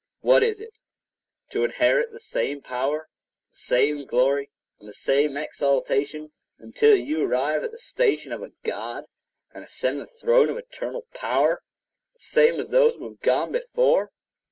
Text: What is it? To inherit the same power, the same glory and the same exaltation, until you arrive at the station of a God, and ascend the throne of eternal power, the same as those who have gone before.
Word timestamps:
What 0.21 0.41
is 0.41 0.59
it? 0.59 0.79
To 1.51 1.63
inherit 1.63 2.11
the 2.11 2.19
same 2.19 2.63
power, 2.63 3.07
the 3.51 3.57
same 3.59 4.07
glory 4.07 4.49
and 4.79 4.89
the 4.89 4.95
same 4.95 5.37
exaltation, 5.37 6.31
until 6.57 6.95
you 6.95 7.21
arrive 7.21 7.63
at 7.63 7.69
the 7.69 7.77
station 7.77 8.31
of 8.31 8.41
a 8.41 8.51
God, 8.63 9.03
and 9.53 9.63
ascend 9.63 9.99
the 10.01 10.07
throne 10.07 10.49
of 10.49 10.57
eternal 10.57 11.05
power, 11.13 11.61
the 12.15 12.19
same 12.19 12.59
as 12.59 12.69
those 12.69 12.95
who 12.95 13.09
have 13.09 13.19
gone 13.19 13.51
before. 13.51 14.11